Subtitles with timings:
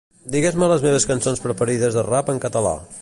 [0.35, 2.75] Digues-me les meves cançons preferides de rap en català.